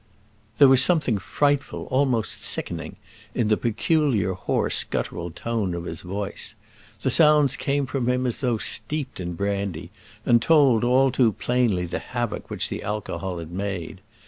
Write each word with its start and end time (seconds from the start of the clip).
There 0.57 0.67
was 0.67 0.81
something 0.83 1.19
frightful, 1.19 1.83
almost 1.91 2.41
sickening, 2.43 2.95
in 3.35 3.49
the 3.49 3.55
peculiar 3.55 4.33
hoarse 4.33 4.83
guttural 4.83 5.29
tone 5.29 5.75
of 5.75 5.83
his 5.83 6.01
voice. 6.01 6.55
The 7.03 7.11
sounds 7.11 7.55
came 7.55 7.85
from 7.85 8.09
him 8.09 8.25
as 8.25 8.37
though 8.37 8.57
steeped 8.57 9.19
in 9.19 9.33
brandy, 9.35 9.91
and 10.25 10.41
told, 10.41 10.83
all 10.83 11.11
too 11.11 11.33
plainly, 11.33 11.85
the 11.85 11.99
havoc 11.99 12.49
which 12.49 12.69
the 12.69 12.81
alcohol 12.81 13.37
had 13.37 13.51
made. 13.51 14.01